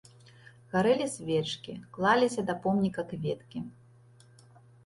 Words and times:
Гарэлі 0.71 1.07
свечкі, 1.15 1.75
клаліся 1.97 2.41
да 2.49 2.57
помніка 2.65 3.01
кветкі. 3.13 3.59